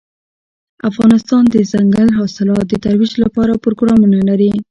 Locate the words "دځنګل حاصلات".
1.61-2.65